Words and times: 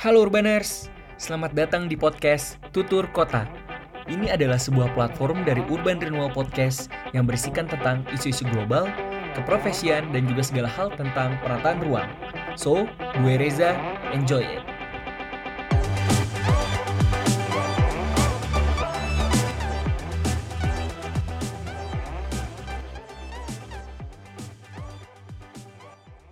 Halo 0.00 0.24
Urbaners, 0.24 0.88
selamat 1.20 1.52
datang 1.52 1.84
di 1.84 1.92
podcast 1.92 2.56
Tutur 2.72 3.04
Kota. 3.12 3.44
Ini 4.08 4.32
adalah 4.32 4.56
sebuah 4.56 4.96
platform 4.96 5.44
dari 5.44 5.60
Urban 5.68 6.00
Renewal 6.00 6.32
Podcast 6.32 6.88
yang 7.12 7.28
berisikan 7.28 7.68
tentang 7.68 8.08
isu-isu 8.08 8.48
global, 8.48 8.88
keprofesian, 9.36 10.08
dan 10.08 10.24
juga 10.24 10.40
segala 10.40 10.72
hal 10.72 10.88
tentang 10.96 11.36
perataan 11.44 11.84
ruang. 11.84 12.08
So, 12.56 12.88
gue 13.20 13.36
Reza, 13.36 13.76
enjoy 14.16 14.40
it! 14.40 14.69